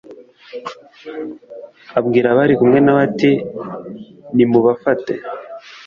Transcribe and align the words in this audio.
Abwira 1.99 2.27
abari 2.33 2.53
kumwe 2.59 2.79
na 2.81 2.91
we 2.95 2.99
ati 3.07 3.31
Nimubafate 4.35 5.13